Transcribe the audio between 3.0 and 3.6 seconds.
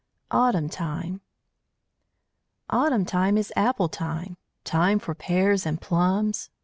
time is